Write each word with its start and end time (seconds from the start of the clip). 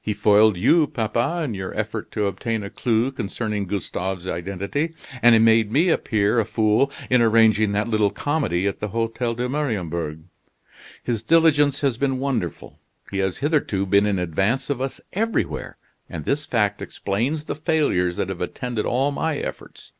He 0.00 0.14
foiled 0.14 0.56
you, 0.56 0.88
papa, 0.88 1.42
in 1.44 1.54
your 1.54 1.72
effort 1.78 2.10
to 2.10 2.26
obtain 2.26 2.64
a 2.64 2.70
clue 2.70 3.12
concerning 3.12 3.66
Gustave's 3.68 4.26
identity; 4.26 4.92
and 5.22 5.32
he 5.32 5.38
made 5.38 5.70
me 5.70 5.90
appear 5.90 6.40
a 6.40 6.44
fool 6.44 6.90
in 7.08 7.22
arranging 7.22 7.70
that 7.70 7.86
little 7.86 8.10
comedy 8.10 8.66
at 8.66 8.80
the 8.80 8.88
Hotel 8.88 9.36
de 9.36 9.48
Mariembourg. 9.48 10.24
His 11.04 11.22
diligence 11.22 11.82
has 11.82 11.98
been 11.98 12.18
wonderful. 12.18 12.80
He 13.12 13.18
has 13.18 13.36
hitherto 13.36 13.86
been 13.86 14.06
in 14.06 14.18
advance 14.18 14.70
of 14.70 14.80
us 14.80 15.00
everywhere, 15.12 15.76
and 16.10 16.24
this 16.24 16.46
fact 16.46 16.82
explains 16.82 17.44
the 17.44 17.54
failures 17.54 18.16
that 18.16 18.28
have 18.28 18.40
attended 18.40 18.86
all 18.86 19.12
my 19.12 19.36
efforts. 19.38 19.92